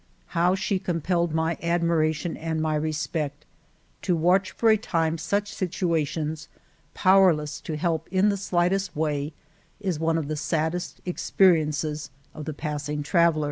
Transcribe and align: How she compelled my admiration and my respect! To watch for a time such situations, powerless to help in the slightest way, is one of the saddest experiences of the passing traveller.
How 0.29 0.55
she 0.55 0.79
compelled 0.79 1.31
my 1.31 1.59
admiration 1.61 2.35
and 2.35 2.59
my 2.59 2.73
respect! 2.73 3.45
To 4.01 4.15
watch 4.15 4.49
for 4.49 4.71
a 4.71 4.75
time 4.77 5.19
such 5.19 5.53
situations, 5.53 6.47
powerless 6.95 7.61
to 7.61 7.77
help 7.77 8.07
in 8.09 8.29
the 8.29 8.35
slightest 8.37 8.95
way, 8.95 9.33
is 9.79 9.99
one 9.99 10.17
of 10.17 10.27
the 10.27 10.35
saddest 10.37 11.01
experiences 11.05 12.09
of 12.33 12.45
the 12.45 12.53
passing 12.55 13.03
traveller. 13.03 13.39